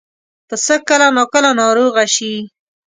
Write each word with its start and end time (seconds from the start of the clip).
پسه 0.47 0.75
کله 0.87 1.07
ناکله 1.17 1.51
ناروغه 1.59 2.05
شي. 2.15 2.33